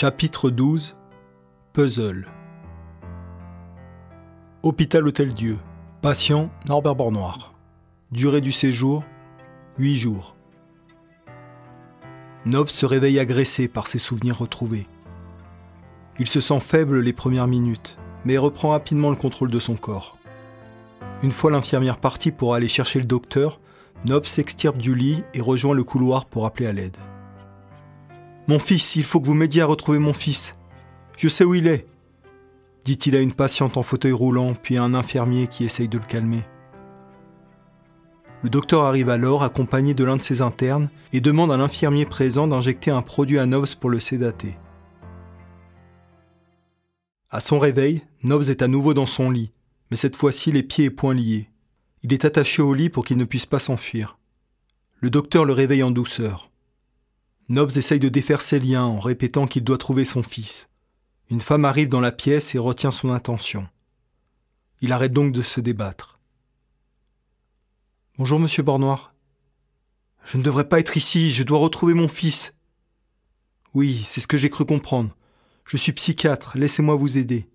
[0.00, 0.96] Chapitre 12
[1.74, 2.26] Puzzle
[4.62, 5.58] Hôpital Hôtel Dieu.
[6.00, 7.52] Patient Norbert Bornoir.
[8.10, 9.04] Durée du séjour
[9.76, 10.36] 8 jours.
[12.46, 14.86] Nobs se réveille agressé par ses souvenirs retrouvés.
[16.18, 20.16] Il se sent faible les premières minutes, mais reprend rapidement le contrôle de son corps.
[21.22, 23.60] Une fois l'infirmière partie pour aller chercher le docteur,
[24.06, 26.96] Nobs s'extirpe du lit et rejoint le couloir pour appeler à l'aide.
[28.50, 30.56] Mon fils, il faut que vous m'aidiez à retrouver mon fils.
[31.16, 31.86] Je sais où il est,
[32.84, 36.04] dit-il à une patiente en fauteuil roulant, puis à un infirmier qui essaye de le
[36.04, 36.42] calmer.
[38.42, 42.48] Le docteur arrive alors accompagné de l'un de ses internes et demande à l'infirmier présent
[42.48, 44.58] d'injecter un produit à Nobs pour le sédater.
[47.30, 49.52] À son réveil, Nobs est à nouveau dans son lit,
[49.92, 51.50] mais cette fois-ci les pieds et poings liés.
[52.02, 54.18] Il est attaché au lit pour qu'il ne puisse pas s'enfuir.
[54.98, 56.49] Le docteur le réveille en douceur.
[57.50, 60.68] Nobs essaye de défaire ses liens en répétant qu'il doit trouver son fils.
[61.30, 63.66] Une femme arrive dans la pièce et retient son attention.
[64.82, 66.20] Il arrête donc de se débattre.
[68.18, 69.16] Bonjour, monsieur Bornoir.
[70.24, 72.54] Je ne devrais pas être ici, je dois retrouver mon fils.
[73.74, 75.16] Oui, c'est ce que j'ai cru comprendre.
[75.64, 77.50] Je suis psychiatre, laissez-moi vous aider.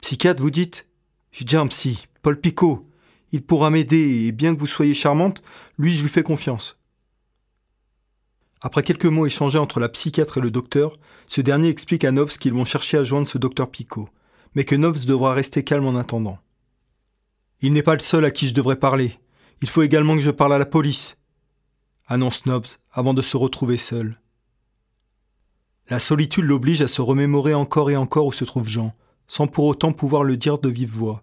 [0.00, 0.86] Psychiatre, vous dites?
[1.32, 2.88] J'ai déjà un psy, Paul Picot.
[3.32, 5.42] Il pourra m'aider, et bien que vous soyez charmante,
[5.76, 6.77] lui, je lui fais confiance.
[8.60, 12.30] Après quelques mots échangés entre la psychiatre et le docteur, ce dernier explique à Nobs
[12.30, 14.08] qu'ils vont chercher à joindre ce docteur Picot,
[14.54, 16.38] mais que Nobs devra rester calme en attendant.
[17.60, 19.12] Il n'est pas le seul à qui je devrais parler.
[19.62, 21.16] Il faut également que je parle à la police,
[22.06, 24.20] annonce Nobs avant de se retrouver seul.
[25.88, 28.94] La solitude l'oblige à se remémorer encore et encore où se trouve Jean,
[29.26, 31.22] sans pour autant pouvoir le dire de vive voix.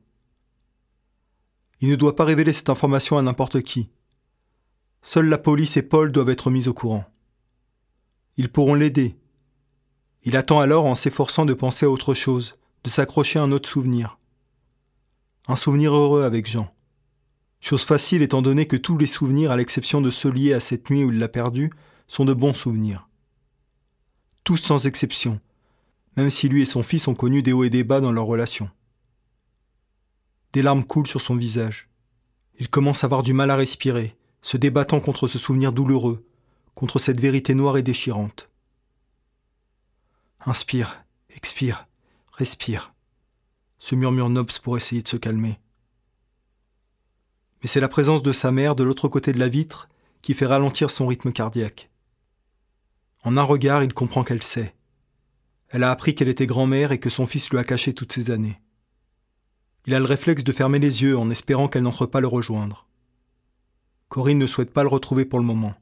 [1.82, 3.90] Il ne doit pas révéler cette information à n'importe qui.
[5.02, 7.06] Seule la police et Paul doivent être mis au courant.
[8.38, 9.16] Ils pourront l'aider.
[10.24, 13.70] Il attend alors en s'efforçant de penser à autre chose, de s'accrocher à un autre
[13.70, 14.18] souvenir.
[15.48, 16.74] Un souvenir heureux avec Jean.
[17.62, 20.90] Chose facile étant donné que tous les souvenirs, à l'exception de ceux liés à cette
[20.90, 21.72] nuit où il l'a perdu,
[22.08, 23.08] sont de bons souvenirs.
[24.44, 25.40] Tous sans exception,
[26.18, 28.26] même si lui et son fils ont connu des hauts et des bas dans leur
[28.26, 28.70] relation.
[30.54, 31.90] Des larmes coulent sur son visage.
[32.60, 36.26] Il commence à avoir du mal à respirer, se débattant contre ce souvenir douloureux,
[36.76, 38.50] contre cette vérité noire et déchirante.
[40.46, 41.88] Inspire, expire,
[42.34, 42.96] respire
[43.86, 45.60] se murmure Nobs pour essayer de se calmer.
[47.62, 49.90] Mais c'est la présence de sa mère de l'autre côté de la vitre
[50.24, 51.92] qui fait ralentir son rythme cardiaque.
[53.24, 54.74] En un regard, il comprend qu'elle sait.
[55.70, 58.32] Elle a appris qu'elle était grand-mère et que son fils lui a caché toutes ces
[58.32, 58.60] années.
[59.86, 62.88] Il a le réflexe de fermer les yeux en espérant qu'elle n'entre pas le rejoindre.
[64.10, 65.74] Corinne ne souhaite pas le retrouver pour le moment,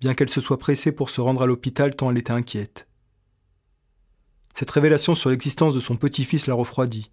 [0.00, 2.86] bien qu'elle se soit pressée pour se rendre à l'hôpital tant elle était inquiète.
[4.54, 7.10] Cette révélation sur l'existence de son petit-fils la refroidit,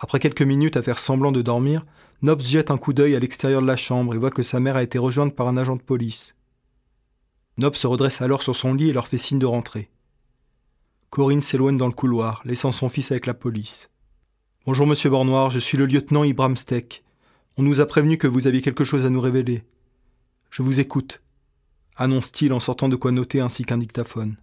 [0.00, 1.84] après quelques minutes à faire semblant de dormir,
[2.22, 4.76] Nobs jette un coup d'œil à l'extérieur de la chambre et voit que sa mère
[4.76, 6.36] a été rejointe par un agent de police.
[7.56, 9.90] Nobs se redresse alors sur son lit et leur fait signe de rentrer.
[11.10, 13.90] Corinne s'éloigne dans le couloir, laissant son fils avec la police.
[14.66, 17.02] Bonjour, monsieur Bornoir, je suis le lieutenant Ibram Steck.
[17.56, 19.64] On nous a prévenu que vous aviez quelque chose à nous révéler.
[20.50, 21.22] Je vous écoute,
[21.98, 24.36] annonce-t-il en sortant de quoi noter ainsi qu'un dictaphone.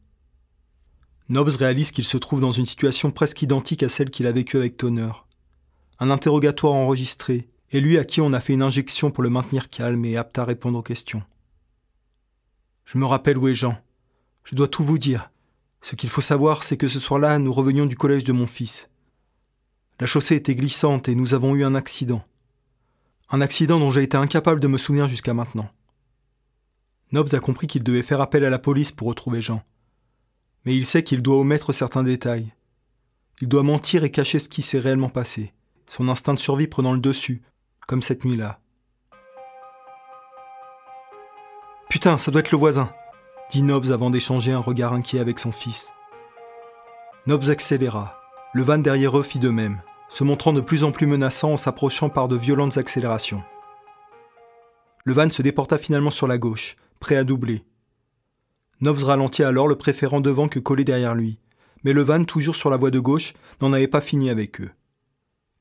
[1.30, 4.58] Nobs réalise qu'il se trouve dans une situation presque identique à celle qu'il a vécue
[4.58, 5.10] avec Toner
[6.00, 9.70] un interrogatoire enregistré, et lui à qui on a fait une injection pour le maintenir
[9.70, 11.24] calme et apte à répondre aux questions.
[12.86, 13.78] Je me rappelle où est Jean.
[14.44, 15.32] Je dois tout vous dire.
[15.82, 18.90] Ce qu'il faut savoir, c'est que ce soir-là, nous revenions du collège de mon fils.
[20.00, 22.24] La chaussée était glissante et nous avons eu un accident.
[23.30, 25.70] Un accident dont j'ai été incapable de me souvenir jusqu'à maintenant.
[27.12, 29.64] Nobs a compris qu'il devait faire appel à la police pour retrouver Jean.
[30.66, 32.54] Mais il sait qu'il doit omettre certains détails.
[33.42, 35.54] Il doit mentir et cacher ce qui s'est réellement passé
[35.88, 37.42] son instinct de survie prenant le dessus,
[37.88, 38.60] comme cette nuit-là.
[41.90, 42.92] Putain, ça doit être le voisin,
[43.52, 45.92] dit Nobs avant d'échanger un regard inquiet avec son fils.
[47.28, 48.20] Nobs accéléra.
[48.54, 51.58] Le van derrière eux fit de même, se montrant de plus en plus menaçant en
[51.58, 53.44] s'approchant par de violentes accélérations.
[55.04, 57.64] Le van se déporta finalement sur la gauche, prêt à doubler.
[58.82, 61.38] Nobs ralentit alors, le préférant devant que collé derrière lui,
[61.84, 64.72] mais le van, toujours sur la voie de gauche, n'en avait pas fini avec eux.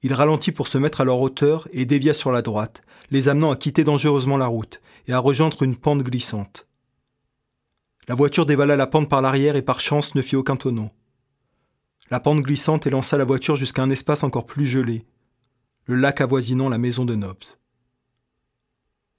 [0.03, 2.81] Il ralentit pour se mettre à leur hauteur et dévia sur la droite,
[3.11, 6.67] les amenant à quitter dangereusement la route et à rejoindre une pente glissante.
[8.09, 10.89] La voiture dévala la pente par l'arrière et par chance ne fit aucun tonneau.
[12.11, 15.05] La pente glissante élança la voiture jusqu'à un espace encore plus gelé,
[15.85, 17.59] le lac avoisinant la maison de Nobs.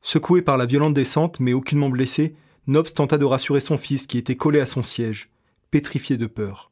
[0.07, 2.35] Secoué par la violente descente, mais aucunement blessé,
[2.67, 5.31] Nobs tenta de rassurer son fils qui était collé à son siège,
[5.71, 6.71] pétrifié de peur.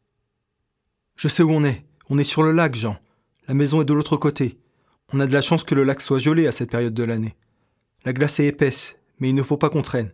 [1.15, 1.83] Je sais où on est.
[2.11, 2.95] On est sur le lac, Jean.
[3.47, 4.59] La maison est de l'autre côté.
[5.11, 7.35] On a de la chance que le lac soit gelé à cette période de l'année.
[8.05, 10.13] La glace est épaisse, mais il ne faut pas qu'on traîne.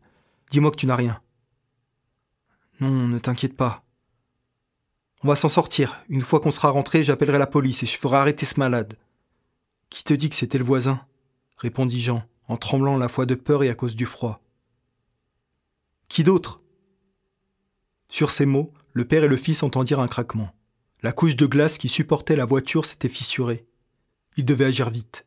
[0.49, 1.19] Dis-moi que tu n'as rien.
[2.79, 3.83] Non, ne t'inquiète pas.
[5.23, 5.99] On va s'en sortir.
[6.07, 8.97] Une fois qu'on sera rentré, j'appellerai la police et je ferai arrêter ce malade.
[9.89, 11.01] Qui te dit que c'était le voisin?
[11.57, 14.41] répondit Jean, en tremblant à la fois de peur et à cause du froid.
[16.09, 16.59] Qui d'autre?
[18.09, 20.51] Sur ces mots, le père et le fils entendirent un craquement.
[21.03, 23.65] La couche de glace qui supportait la voiture s'était fissurée.
[24.35, 25.25] Ils devaient agir vite.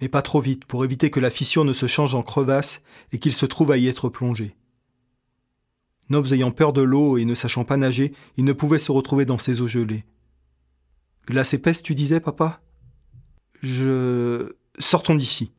[0.00, 2.82] Mais pas trop vite pour éviter que la fissure ne se change en crevasse
[3.12, 4.54] et qu'il se trouve à y être plongé.
[6.10, 9.24] Nobs ayant peur de l'eau et ne sachant pas nager, il ne pouvait se retrouver
[9.24, 10.04] dans ces eaux gelées.
[11.26, 12.60] Glace épaisse, tu disais, papa?
[13.62, 14.52] Je.
[14.78, 15.52] Sortons d'ici,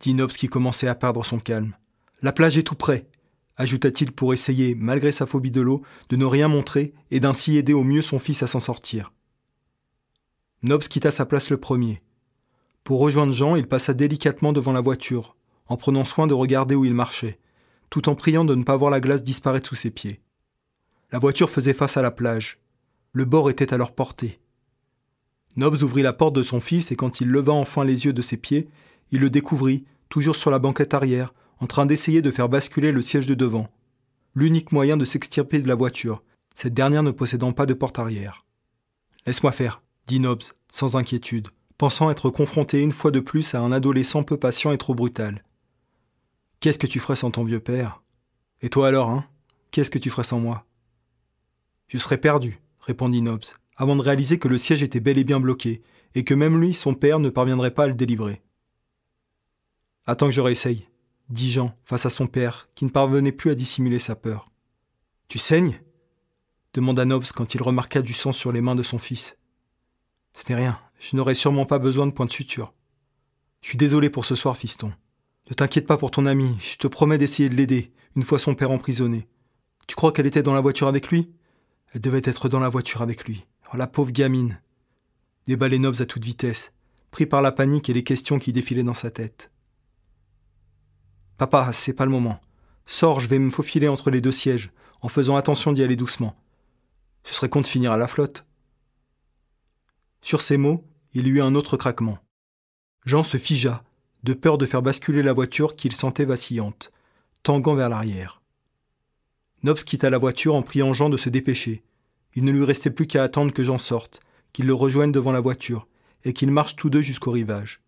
[0.00, 1.76] dit Nobs qui commençait à perdre son calme.
[2.22, 3.06] La plage est tout près,
[3.56, 7.72] ajouta-t-il pour essayer, malgré sa phobie de l'eau, de ne rien montrer et d'ainsi aider
[7.72, 9.12] au mieux son fils à s'en sortir.
[10.62, 12.02] Nobs quitta sa place le premier.
[12.84, 15.36] Pour rejoindre Jean, il passa délicatement devant la voiture,
[15.68, 17.38] en prenant soin de regarder où il marchait,
[17.90, 20.20] tout en priant de ne pas voir la glace disparaître sous ses pieds.
[21.12, 22.60] La voiture faisait face à la plage.
[23.12, 24.40] Le bord était à leur portée.
[25.56, 28.22] Nobs ouvrit la porte de son fils et quand il leva enfin les yeux de
[28.22, 28.68] ses pieds,
[29.10, 33.02] il le découvrit, toujours sur la banquette arrière, en train d'essayer de faire basculer le
[33.02, 33.68] siège de devant.
[34.34, 36.22] L'unique moyen de s'extirper de la voiture,
[36.54, 38.44] cette dernière ne possédant pas de porte arrière.
[39.26, 41.48] Laisse-moi faire, dit Nobs, sans inquiétude,
[41.78, 45.44] pensant être confronté une fois de plus à un adolescent peu patient et trop brutal.
[46.60, 48.02] Qu'est-ce que tu ferais sans ton vieux père?
[48.62, 49.26] Et toi alors, hein?
[49.70, 50.64] Qu'est-ce que tu ferais sans moi?
[51.88, 53.44] Je serais perdu, répondit Nobs,
[53.76, 55.82] avant de réaliser que le siège était bel et bien bloqué,
[56.14, 58.42] et que même lui, son père, ne parviendrait pas à le délivrer.
[60.08, 60.86] Attends que je réessaye,
[61.30, 64.50] dit Jean face à son père, qui ne parvenait plus à dissimuler sa peur.
[65.26, 65.80] Tu saignes?
[66.74, 69.36] demanda Nobs quand il remarqua du sang sur les mains de son fils.
[70.34, 72.72] Ce n'est rien, je n'aurai sûrement pas besoin de point de suture.
[73.62, 74.92] Je suis désolé pour ce soir, fiston.
[75.50, 78.54] Ne t'inquiète pas pour ton ami, je te promets d'essayer de l'aider, une fois son
[78.54, 79.26] père emprisonné.
[79.88, 81.32] Tu crois qu'elle était dans la voiture avec lui?
[81.92, 83.44] Elle devait être dans la voiture avec lui.
[83.72, 84.60] Oh, la pauvre gamine
[85.48, 86.72] Déballait Nobs à toute vitesse,
[87.10, 89.50] pris par la panique et les questions qui défilaient dans sa tête.
[91.38, 92.40] Papa, c'est pas le moment.
[92.86, 94.70] Sors, je vais me faufiler entre les deux sièges,
[95.02, 96.34] en faisant attention d'y aller doucement.
[97.24, 98.46] Ce serait con de finir à la flotte.
[100.22, 102.18] Sur ces mots, il y eut un autre craquement.
[103.04, 103.84] Jean se figea,
[104.22, 106.90] de peur de faire basculer la voiture qu'il sentait vacillante,
[107.42, 108.42] tanguant vers l'arrière.
[109.62, 111.82] Nobs quitta la voiture en priant Jean de se dépêcher.
[112.34, 114.20] Il ne lui restait plus qu'à attendre que Jean sorte,
[114.52, 115.86] qu'il le rejoigne devant la voiture,
[116.24, 117.80] et qu'ils marchent tous deux jusqu'au rivage.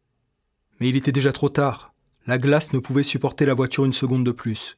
[0.80, 1.92] Mais il était déjà trop tard.
[2.28, 4.76] La glace ne pouvait supporter la voiture une seconde de plus.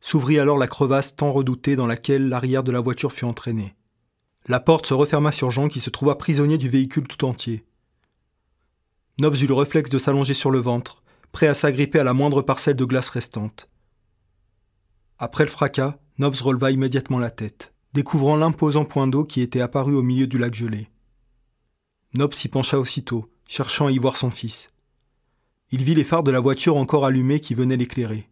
[0.00, 3.76] S'ouvrit alors la crevasse tant redoutée dans laquelle l'arrière de la voiture fut entraîné.
[4.48, 7.64] La porte se referma sur Jean qui se trouva prisonnier du véhicule tout entier.
[9.20, 12.42] Nobs eut le réflexe de s'allonger sur le ventre, prêt à s'agripper à la moindre
[12.42, 13.68] parcelle de glace restante.
[15.20, 19.94] Après le fracas, Nobs releva immédiatement la tête, découvrant l'imposant point d'eau qui était apparu
[19.94, 20.88] au milieu du lac gelé.
[22.14, 24.71] Nobs s'y pencha aussitôt, cherchant à y voir son fils
[25.72, 28.28] il vit les phares de la voiture encore allumés qui venaient l'éclairer.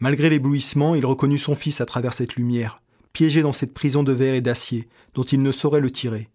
[0.00, 4.12] Malgré l'éblouissement, il reconnut son fils à travers cette lumière, piégé dans cette prison de
[4.12, 6.28] verre et d'acier dont il ne saurait le tirer.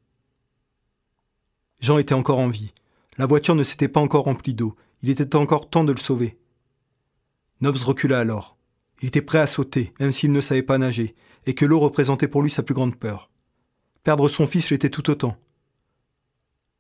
[1.82, 2.74] Jean était encore en vie.
[3.18, 4.76] La voiture ne s'était pas encore remplie d'eau.
[5.02, 6.38] Il était encore temps de le sauver.
[7.60, 8.58] Nobs recula alors.
[9.02, 11.16] Il était prêt à sauter, même s'il ne savait pas nager,
[11.46, 13.30] et que l'eau représentait pour lui sa plus grande peur.
[14.04, 15.36] Perdre son fils l'était tout autant.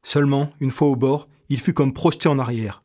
[0.04, 2.84] Seulement, une fois au bord, il fut comme projeté en arrière.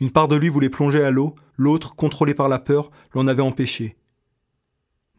[0.00, 3.42] Une part de lui voulait plonger à l'eau, l'autre, contrôlé par la peur, l'en avait
[3.42, 3.96] empêché.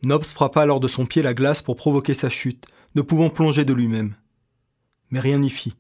[0.03, 3.63] Nobs frappa alors de son pied la glace pour provoquer sa chute, ne pouvant plonger
[3.63, 4.15] de lui-même.
[5.11, 5.75] Mais rien n'y fit.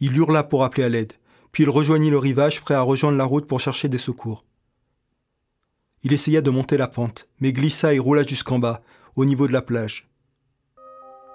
[0.00, 1.12] Il hurla pour appeler à l'aide,
[1.52, 4.44] puis il rejoignit le rivage prêt à rejoindre la route pour chercher des secours.
[6.02, 8.80] Il essaya de monter la pente, mais glissa et roula jusqu'en bas,
[9.16, 10.08] au niveau de la plage.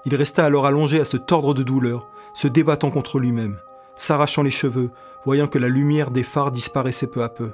[0.05, 3.59] Il resta alors allongé à se tordre de douleur, se débattant contre lui-même
[3.95, 4.91] s'arrachant les cheveux,
[5.25, 7.53] voyant que la lumière des phares disparaissait peu à peu.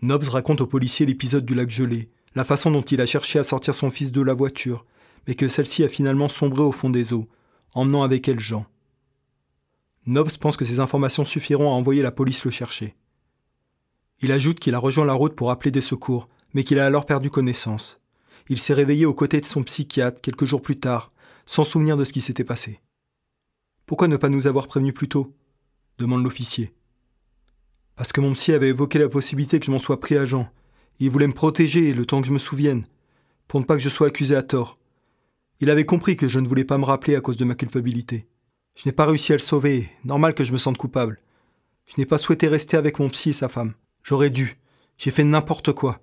[0.00, 3.44] Nobs raconte au policier l'épisode du lac gelé, la façon dont il a cherché à
[3.44, 4.84] sortir son fils de la voiture,
[5.26, 7.28] mais que celle-ci a finalement sombré au fond des eaux,
[7.74, 8.66] emmenant avec elle Jean.
[10.06, 12.96] Nobs pense que ces informations suffiront à envoyer la police le chercher.
[14.20, 17.06] Il ajoute qu'il a rejoint la route pour appeler des secours, mais qu'il a alors
[17.06, 18.00] perdu connaissance.
[18.48, 21.11] Il s'est réveillé aux côtés de son psychiatre quelques jours plus tard,
[21.52, 22.80] sans souvenir de ce qui s'était passé.
[23.84, 25.36] Pourquoi ne pas nous avoir prévenus plus tôt?
[25.98, 26.72] demande l'officier.
[27.94, 30.50] Parce que mon psy avait évoqué la possibilité que je m'en sois pris à Jean.
[30.98, 32.86] Il voulait me protéger le temps que je me souvienne,
[33.48, 34.78] pour ne pas que je sois accusé à tort.
[35.60, 38.26] Il avait compris que je ne voulais pas me rappeler à cause de ma culpabilité.
[38.74, 41.20] Je n'ai pas réussi à le sauver, normal que je me sente coupable.
[41.84, 43.74] Je n'ai pas souhaité rester avec mon psy et sa femme.
[44.02, 44.58] J'aurais dû.
[44.96, 46.00] J'ai fait n'importe quoi,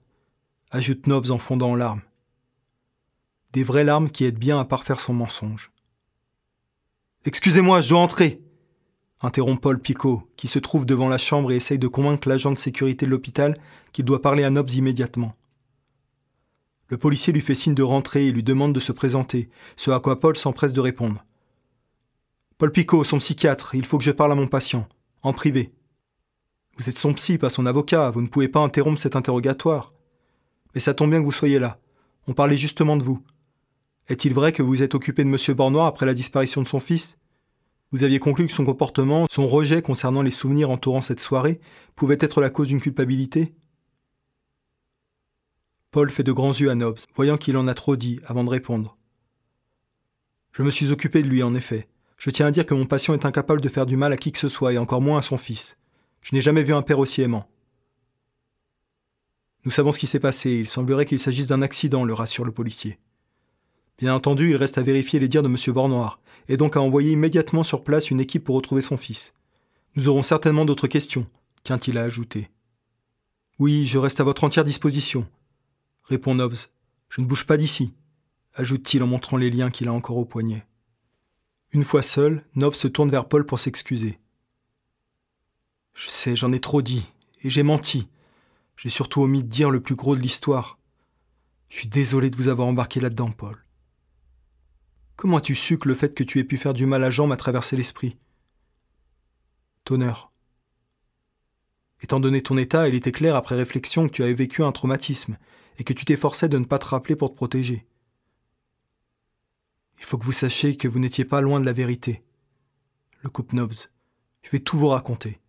[0.70, 2.04] ajoute Nobs en fondant en larmes.
[3.54, 5.72] Des vraies larmes qui aident bien à parfaire son mensonge.
[7.26, 8.42] Excusez-moi, je dois entrer
[9.22, 12.58] interrompt Paul Picot, qui se trouve devant la chambre et essaye de convaincre l'agent de
[12.58, 13.58] sécurité de l'hôpital
[13.92, 15.36] qu'il doit parler à Nobs immédiatement.
[16.88, 20.00] Le policier lui fait signe de rentrer et lui demande de se présenter, ce à
[20.00, 21.24] quoi Paul s'empresse de répondre.
[22.58, 24.88] Paul Picot, son psychiatre, il faut que je parle à mon patient,
[25.22, 25.72] en privé.
[26.78, 29.94] Vous êtes son psy, pas son avocat, vous ne pouvez pas interrompre cet interrogatoire.
[30.74, 31.78] Mais ça tombe bien que vous soyez là.
[32.28, 33.22] On parlait justement de vous.
[34.10, 35.56] Est-il vrai que vous êtes occupé de M.
[35.56, 37.18] Bornoir après la disparition de son fils?
[37.92, 41.60] Vous aviez conclu que son comportement, son rejet concernant les souvenirs entourant cette soirée,
[41.96, 43.54] pouvait être la cause d'une culpabilité?
[45.92, 48.50] Paul fait de grands yeux à Nobs, voyant qu'il en a trop dit avant de
[48.50, 48.98] répondre.
[50.54, 51.88] Je me suis occupé de lui, en effet.
[52.18, 54.32] Je tiens à dire que mon patient est incapable de faire du mal à qui
[54.32, 55.78] que ce soit, et encore moins à son fils.
[56.22, 57.48] Je n'ai jamais vu un père aussi aimant.
[59.66, 62.52] Nous savons ce qui s'est passé, il semblerait qu'il s'agisse d'un accident, le rassure le
[62.52, 62.98] policier.
[64.00, 65.58] Bien entendu, il reste à vérifier les dires de M.
[65.74, 69.34] Bornoir, et donc à envoyer immédiatement sur place une équipe pour retrouver son fils.
[69.96, 71.28] Nous aurons certainement d'autres questions,
[71.66, 72.50] qu'un-t-il à ajouter.
[73.60, 75.28] Oui, je reste à votre entière disposition,
[76.04, 76.70] répond Nobbs.
[77.10, 77.94] Je ne bouge pas d'ici,
[78.54, 80.66] ajoute-t-il en montrant les liens qu'il a encore au poignet.
[81.74, 84.18] Une fois seul, Nobbs se tourne vers Paul pour s'excuser.
[85.94, 87.12] Je sais, j'en ai trop dit,
[87.44, 88.08] et j'ai menti.
[88.78, 90.78] J'ai surtout omis de dire le plus gros de l'histoire.
[91.68, 93.62] Je suis désolé de vous avoir embarqué là-dedans, Paul.
[95.20, 97.28] Comment as-tu su que le fait que tu aies pu faire du mal à Jean
[97.28, 98.16] m'a traversé l'esprit?
[99.84, 100.32] Tonneur.
[102.02, 105.38] Étant donné ton état, il était clair après réflexion que tu avais vécu un traumatisme
[105.78, 107.86] et que tu t'efforçais de ne pas te rappeler pour te protéger.
[109.98, 112.24] Il faut que vous sachiez que vous n'étiez pas loin de la vérité.
[113.22, 113.90] Le coupe Nobs.
[114.42, 115.42] Je vais tout vous raconter.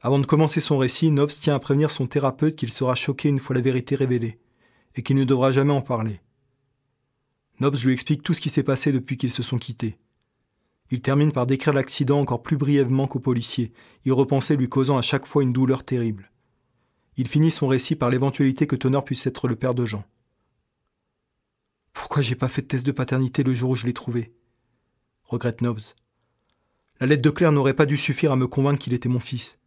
[0.00, 3.38] Avant de commencer son récit, Nobs tient à prévenir son thérapeute qu'il sera choqué une
[3.38, 4.38] fois la vérité révélée,
[4.94, 6.22] et qu'il ne devra jamais en parler.
[7.60, 9.96] Nobs lui explique tout ce qui s'est passé depuis qu'ils se sont quittés.
[10.90, 13.72] Il termine par décrire l'accident encore plus brièvement qu'au policier,
[14.04, 16.30] y repenser lui causant à chaque fois une douleur terrible.
[17.16, 20.04] Il finit son récit par l'éventualité que Tonner puisse être le père de Jean.
[21.92, 24.34] Pourquoi j'ai pas fait de test de paternité le jour où je l'ai trouvé?
[25.24, 25.80] regrette Nobs.
[27.00, 29.58] La lettre de Claire n'aurait pas dû suffire à me convaincre qu'il était mon fils.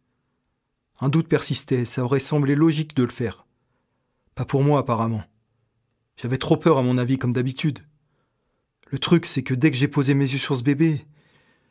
[1.00, 3.46] Un doute persistait, ça aurait semblé logique de le faire.
[4.34, 5.22] Pas pour moi apparemment.
[6.20, 7.78] J'avais trop peur à mon avis comme d'habitude.
[8.88, 11.06] Le truc c'est que dès que j'ai posé mes yeux sur ce bébé,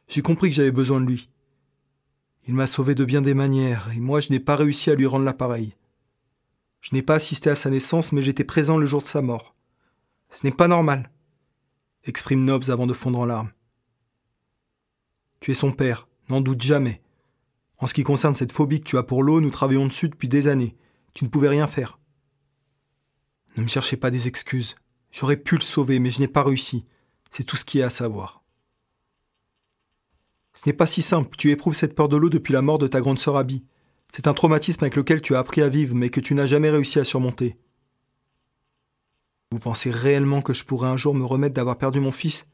[0.07, 1.29] j'ai compris que j'avais besoin de lui.
[2.47, 5.05] Il m'a sauvé de bien des manières, et moi je n'ai pas réussi à lui
[5.05, 5.75] rendre l'appareil.
[6.79, 9.53] Je n'ai pas assisté à sa naissance, mais j'étais présent le jour de sa mort.
[10.29, 11.11] Ce n'est pas normal,
[12.05, 13.51] exprime Nobs avant de fondre en larmes.
[15.41, 17.01] Tu es son père, n'en doute jamais.
[17.79, 20.29] En ce qui concerne cette phobie que tu as pour l'eau, nous travaillons dessus depuis
[20.29, 20.77] des années.
[21.13, 21.96] Tu ne pouvais rien faire.
[23.57, 24.75] Ne me cherchez pas des excuses.
[25.11, 26.85] J'aurais pu le sauver, mais je n'ai pas réussi.
[27.31, 28.43] C'est tout ce qui est à savoir.
[30.53, 31.35] Ce n'est pas si simple.
[31.37, 33.65] Tu éprouves cette peur de l'eau depuis la mort de ta grande sœur Abby.
[34.11, 36.69] C'est un traumatisme avec lequel tu as appris à vivre, mais que tu n'as jamais
[36.69, 37.57] réussi à surmonter.
[39.51, 42.45] Vous pensez réellement que je pourrais un jour me remettre d'avoir perdu mon fils?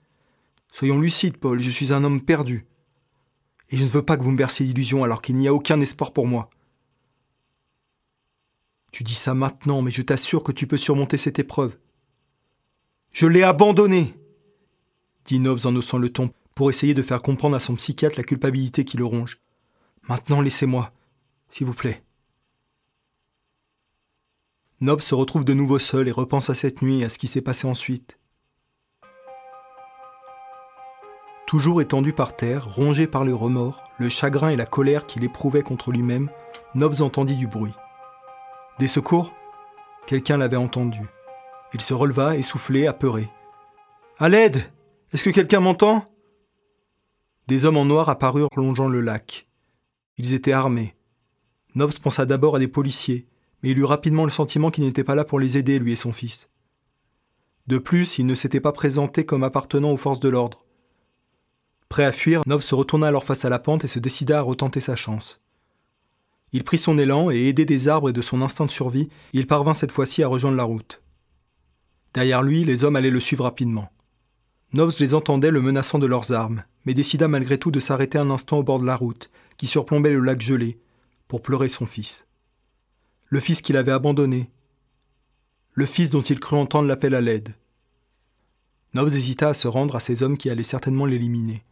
[0.71, 2.65] Soyons lucides, Paul, je suis un homme perdu.
[3.69, 5.81] Et je ne veux pas que vous me berciez d'illusions alors qu'il n'y a aucun
[5.81, 6.49] espoir pour moi.
[8.93, 11.77] Tu dis ça maintenant, mais je t'assure que tu peux surmonter cette épreuve.
[13.11, 14.15] Je l'ai abandonné
[15.25, 18.23] dit Nobs en haussant le ton pour essayer de faire comprendre à son psychiatre la
[18.23, 19.39] culpabilité qui le ronge.
[20.03, 20.91] Maintenant, laissez-moi,
[21.49, 22.03] s'il vous plaît.
[24.79, 27.27] Nobs se retrouve de nouveau seul et repense à cette nuit et à ce qui
[27.27, 28.19] s'est passé ensuite.
[31.47, 35.63] Toujours étendu par terre, rongé par le remords, le chagrin et la colère qu'il éprouvait
[35.63, 36.29] contre lui-même,
[36.75, 37.73] Nobs entendit du bruit.
[38.79, 39.33] Des secours?
[40.07, 41.01] Quelqu'un l'avait entendu.
[41.73, 43.29] Il se releva, essoufflé, apeuré.
[44.17, 44.63] À l'aide
[45.11, 46.11] Est-ce que quelqu'un m'entend?
[47.47, 49.47] Des hommes en noir apparurent longeant le lac.
[50.17, 50.95] Ils étaient armés.
[51.75, 53.27] Nobs pensa d'abord à des policiers,
[53.61, 55.97] mais il eut rapidement le sentiment qu'il n'était pas là pour les aider, lui et
[55.97, 56.49] son fils.
[57.67, 60.65] De plus, il ne s'était pas présenté comme appartenant aux forces de l'ordre.
[61.89, 64.41] Prêt à fuir, Nob se retourna alors face à la pente et se décida à
[64.41, 65.42] retenter sa chance.
[66.53, 69.47] Il prit son élan et, aidé des arbres et de son instinct de survie, il
[69.47, 71.01] parvint cette fois-ci à rejoindre la route.
[72.13, 73.91] Derrière lui, les hommes allaient le suivre rapidement.
[74.73, 78.29] Nobs les entendait le menaçant de leurs armes, mais décida malgré tout de s'arrêter un
[78.29, 80.79] instant au bord de la route, qui surplombait le lac gelé,
[81.27, 82.27] pour pleurer son fils.
[83.29, 84.51] le fils qu'il avait abandonné,
[85.73, 87.55] le fils dont il crut entendre l'appel à l'aide.
[88.93, 91.65] Nobs hésita à se rendre à ces hommes qui allaient certainement l'éliminer.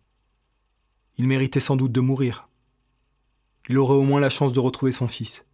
[1.17, 2.49] Il méritait sans doute de mourir.
[3.71, 5.45] Il aurait au moins la chance de retrouver son fils.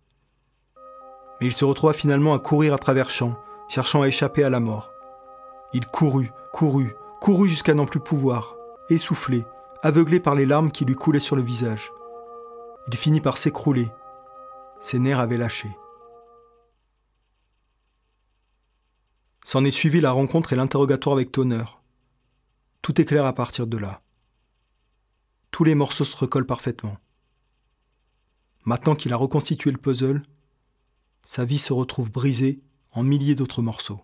[1.39, 4.59] Mais il se retrouva finalement à courir à travers champs, cherchant à échapper à la
[4.59, 4.91] mort.
[5.71, 8.55] Il courut, courut, courut jusqu'à n'en plus pouvoir,
[8.89, 9.45] essoufflé,
[9.83, 11.91] aveuglé par les larmes qui lui coulaient sur le visage.
[12.87, 13.87] Il finit par s'écrouler.
[14.81, 15.69] Ses nerfs avaient lâché.
[19.45, 21.65] S'en est suivi la rencontre et l'interrogatoire avec Toner.
[22.81, 24.01] Tout est clair à partir de là.
[25.51, 26.97] Tous les morceaux se recollent parfaitement.
[28.67, 30.23] Maintenant qu'il a reconstitué le puzzle,
[31.23, 32.59] sa vie se retrouve brisée
[32.91, 34.01] en milliers d'autres morceaux.